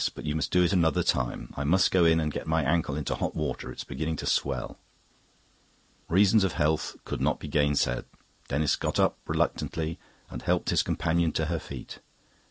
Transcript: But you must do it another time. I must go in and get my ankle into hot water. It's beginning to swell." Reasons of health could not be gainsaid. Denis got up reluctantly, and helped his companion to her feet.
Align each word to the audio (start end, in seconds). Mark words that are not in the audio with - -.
But 0.15 0.25
you 0.25 0.33
must 0.35 0.49
do 0.49 0.63
it 0.63 0.73
another 0.73 1.03
time. 1.03 1.53
I 1.55 1.63
must 1.63 1.91
go 1.91 2.05
in 2.05 2.19
and 2.19 2.31
get 2.33 2.47
my 2.47 2.63
ankle 2.63 2.95
into 2.97 3.13
hot 3.13 3.35
water. 3.35 3.71
It's 3.71 3.83
beginning 3.83 4.15
to 4.15 4.25
swell." 4.25 4.79
Reasons 6.09 6.43
of 6.43 6.53
health 6.53 6.95
could 7.05 7.21
not 7.21 7.39
be 7.39 7.47
gainsaid. 7.47 8.05
Denis 8.47 8.75
got 8.75 8.99
up 8.99 9.19
reluctantly, 9.27 9.99
and 10.31 10.41
helped 10.41 10.71
his 10.71 10.81
companion 10.81 11.31
to 11.33 11.45
her 11.53 11.59
feet. 11.59 11.99